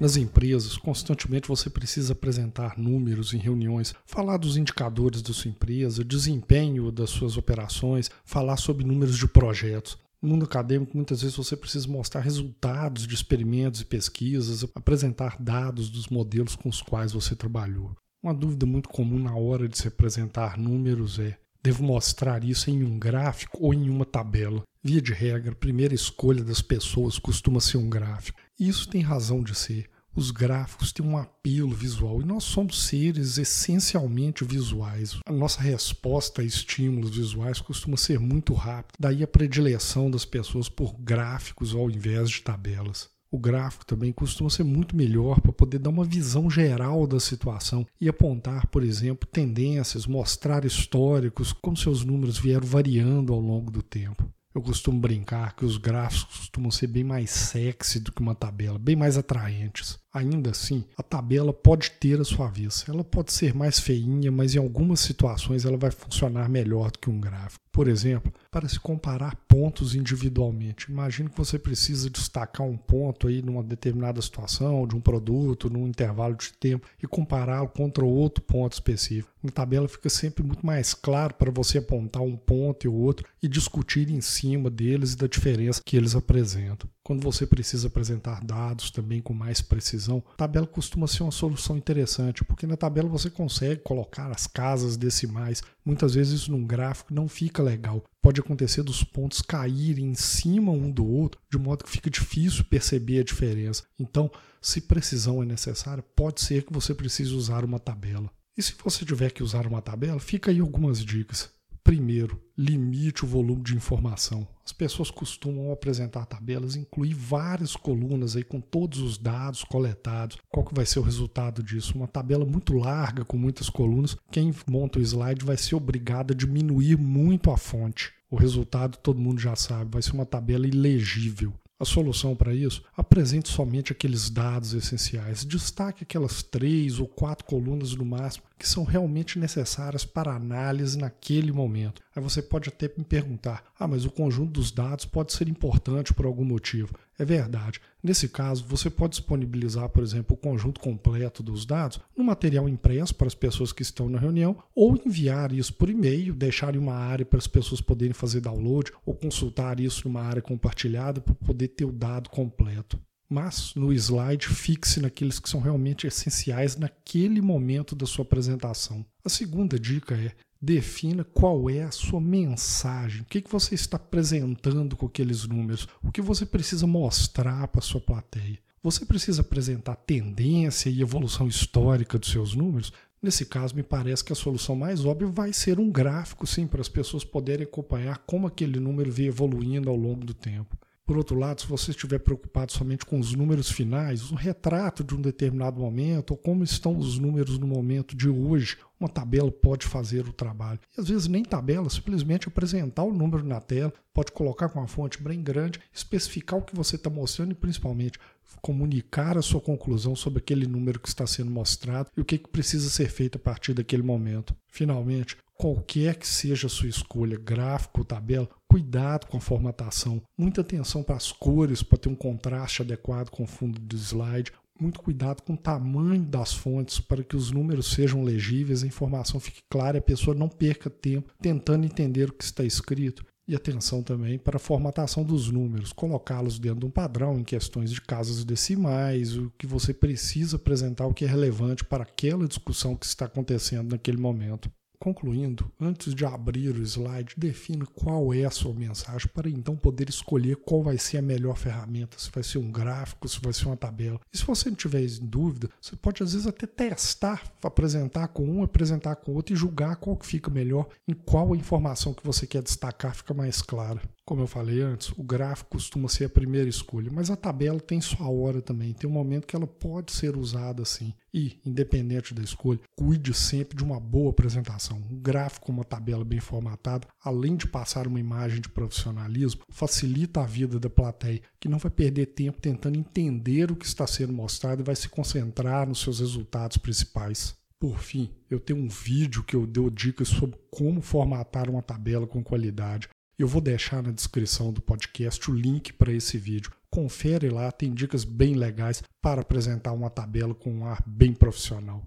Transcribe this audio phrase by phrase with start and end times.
[0.00, 6.04] Nas empresas, constantemente você precisa apresentar números em reuniões, falar dos indicadores da sua empresa,
[6.04, 9.96] desempenho das suas operações, falar sobre números de projetos.
[10.20, 15.88] No mundo acadêmico, muitas vezes você precisa mostrar resultados de experimentos e pesquisas, apresentar dados
[15.88, 17.92] dos modelos com os quais você trabalhou.
[18.22, 22.82] Uma dúvida muito comum na hora de se apresentar números é: devo mostrar isso em
[22.82, 24.62] um gráfico ou em uma tabela?
[24.86, 28.38] Via de regra, a primeira escolha das pessoas costuma ser um gráfico.
[28.60, 29.88] Isso tem razão de ser.
[30.14, 35.18] Os gráficos têm um apelo visual e nós somos seres essencialmente visuais.
[35.24, 40.68] A nossa resposta a estímulos visuais costuma ser muito rápida, daí a predileção das pessoas
[40.68, 43.08] por gráficos ao invés de tabelas.
[43.30, 47.86] O gráfico também costuma ser muito melhor para poder dar uma visão geral da situação
[47.98, 53.82] e apontar, por exemplo, tendências, mostrar históricos, como seus números vieram variando ao longo do
[53.82, 54.30] tempo.
[54.54, 58.78] Eu costumo brincar que os gráficos costumam ser bem mais sexy do que uma tabela,
[58.78, 59.98] bem mais atraentes.
[60.14, 62.84] Ainda assim, a tabela pode ter a sua vez.
[62.88, 67.10] Ela pode ser mais feinha, mas em algumas situações ela vai funcionar melhor do que
[67.10, 67.64] um gráfico.
[67.72, 70.88] Por exemplo, para se comparar pontos individualmente.
[70.88, 75.88] Imagine que você precisa destacar um ponto aí numa determinada situação, de um produto, num
[75.88, 79.34] intervalo de tempo e compará-lo contra outro ponto específico.
[79.42, 83.26] Na tabela fica sempre muito mais claro para você apontar um ponto e o outro
[83.42, 86.88] e discutir em cima deles e da diferença que eles apresentam.
[87.06, 91.76] Quando você precisa apresentar dados também com mais precisão, a tabela costuma ser uma solução
[91.76, 95.62] interessante, porque na tabela você consegue colocar as casas decimais.
[95.84, 98.02] Muitas vezes isso num gráfico não fica legal.
[98.22, 102.64] Pode acontecer dos pontos caírem em cima um do outro, de modo que fica difícil
[102.64, 103.82] perceber a diferença.
[104.00, 104.30] Então,
[104.62, 108.30] se precisão é necessária, pode ser que você precise usar uma tabela.
[108.56, 111.50] E se você tiver que usar uma tabela, fica aí algumas dicas.
[111.84, 114.48] Primeiro, limite o volume de informação.
[114.64, 120.38] As pessoas costumam apresentar tabelas, incluir várias colunas aí com todos os dados coletados.
[120.50, 121.94] Qual que vai ser o resultado disso?
[121.94, 124.16] Uma tabela muito larga com muitas colunas.
[124.30, 128.14] Quem monta o slide vai ser obrigado a diminuir muito a fonte.
[128.30, 131.52] O resultado todo mundo já sabe, vai ser uma tabela ilegível.
[131.84, 132.82] A solução para isso?
[132.96, 135.44] Apresente somente aqueles dados essenciais.
[135.44, 141.52] Destaque aquelas três ou quatro colunas no máximo que são realmente necessárias para análise naquele
[141.52, 142.00] momento.
[142.16, 146.14] Aí você pode até me perguntar: ah, mas o conjunto dos dados pode ser importante
[146.14, 146.94] por algum motivo.
[147.18, 147.80] É verdade.
[148.02, 153.14] Nesse caso, você pode disponibilizar, por exemplo, o conjunto completo dos dados no material impresso
[153.14, 156.94] para as pessoas que estão na reunião, ou enviar isso por e-mail, deixar em uma
[156.94, 161.68] área para as pessoas poderem fazer download, ou consultar isso numa área compartilhada para poder
[161.68, 162.98] ter o dado completo.
[163.28, 169.04] Mas no slide, fixe naqueles que são realmente essenciais naquele momento da sua apresentação.
[169.24, 170.32] A segunda dica é
[170.64, 175.86] defina qual é a sua mensagem, o que, que você está apresentando com aqueles números,
[176.02, 178.58] o que você precisa mostrar para a sua plateia.
[178.82, 182.92] Você precisa apresentar tendência e evolução histórica dos seus números?
[183.22, 186.80] Nesse caso, me parece que a solução mais óbvia vai ser um gráfico, sim, para
[186.80, 190.76] as pessoas poderem acompanhar como aquele número vem evoluindo ao longo do tempo.
[191.06, 195.14] Por outro lado, se você estiver preocupado somente com os números finais, um retrato de
[195.14, 199.86] um determinado momento, ou como estão os números no momento de hoje, uma tabela pode
[199.86, 200.80] fazer o trabalho.
[200.96, 204.88] E às vezes nem tabela, simplesmente apresentar o número na tela, pode colocar com uma
[204.88, 208.18] fonte bem grande, especificar o que você está mostrando e principalmente
[208.62, 212.48] comunicar a sua conclusão sobre aquele número que está sendo mostrado e o que, que
[212.48, 214.56] precisa ser feito a partir daquele momento.
[214.68, 220.62] Finalmente, qualquer que seja a sua escolha, gráfico ou tabela, cuidado com a formatação, muita
[220.62, 225.00] atenção para as cores, para ter um contraste adequado com o fundo do slide, muito
[225.00, 229.62] cuidado com o tamanho das fontes para que os números sejam legíveis, a informação fique
[229.70, 233.24] clara e a pessoa não perca tempo tentando entender o que está escrito.
[233.46, 237.92] E atenção também para a formatação dos números, colocá-los dentro de um padrão em questões
[237.92, 242.96] de casas decimais, o que você precisa apresentar, o que é relevante para aquela discussão
[242.96, 244.68] que está acontecendo naquele momento.
[244.98, 250.08] Concluindo, antes de abrir o slide, defina qual é a sua mensagem para então poder
[250.08, 253.66] escolher qual vai ser a melhor ferramenta, se vai ser um gráfico, se vai ser
[253.66, 254.20] uma tabela.
[254.32, 258.62] E se você não tiver dúvida, você pode às vezes até testar, apresentar com um,
[258.62, 262.62] apresentar com outro e julgar qual que fica melhor, em qual informação que você quer
[262.62, 264.00] destacar fica mais clara.
[264.26, 268.00] Como eu falei antes, o gráfico costuma ser a primeira escolha, mas a tabela tem
[268.00, 268.94] sua hora também.
[268.94, 271.12] Tem um momento que ela pode ser usada assim.
[271.32, 274.96] E, independente da escolha, cuide sempre de uma boa apresentação.
[275.10, 280.46] Um gráfico, uma tabela bem formatada, além de passar uma imagem de profissionalismo, facilita a
[280.46, 284.80] vida da plateia, que não vai perder tempo tentando entender o que está sendo mostrado
[284.80, 287.54] e vai se concentrar nos seus resultados principais.
[287.78, 292.26] Por fim, eu tenho um vídeo que eu dou dicas sobre como formatar uma tabela
[292.26, 293.06] com qualidade.
[293.36, 296.70] Eu vou deixar na descrição do podcast o link para esse vídeo.
[296.88, 302.04] Confere lá, tem dicas bem legais para apresentar uma tabela com um ar bem profissional.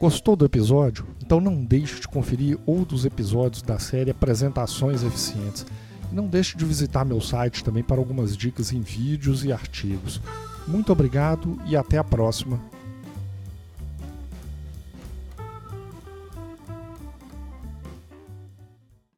[0.00, 1.06] Gostou do episódio?
[1.24, 5.64] Então não deixe de conferir outros episódios da série Apresentações Eficientes.
[6.10, 10.20] Não deixe de visitar meu site também para algumas dicas em vídeos e artigos.
[10.66, 12.71] Muito obrigado e até a próxima.